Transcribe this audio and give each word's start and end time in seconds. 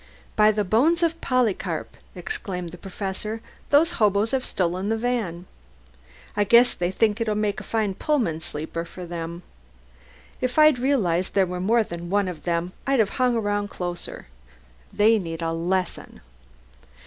"By 0.35 0.49
the 0.51 0.63
bones 0.63 1.03
of 1.03 1.21
Polycarp!" 1.21 1.95
exclaimed 2.15 2.69
the 2.69 2.77
Professor, 2.79 3.39
"those 3.69 3.91
hoboes 4.01 4.31
have 4.31 4.47
stolen 4.47 4.89
the 4.89 4.97
van. 4.97 5.45
I 6.35 6.43
guess 6.43 6.73
they 6.73 6.89
think 6.89 7.21
it'll 7.21 7.35
make 7.35 7.59
a 7.59 7.63
fine 7.63 7.93
Pullman 7.93 8.39
sleeper 8.41 8.83
for 8.83 9.05
them. 9.05 9.43
If 10.41 10.57
I'd 10.57 10.79
realized 10.79 11.35
there 11.35 11.45
was 11.45 11.61
more 11.61 11.83
than 11.83 12.09
one 12.09 12.27
of 12.27 12.45
them 12.45 12.73
I'd 12.87 12.97
have 12.97 13.09
hung 13.21 13.35
around 13.37 13.67
closer. 13.69 14.25
They 14.91 15.19
need 15.19 15.43
a 15.43 15.51
lesson." 15.53 16.21